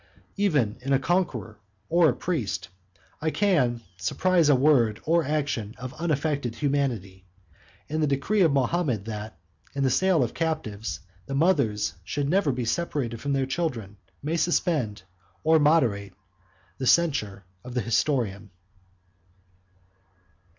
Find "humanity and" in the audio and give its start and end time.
6.55-8.01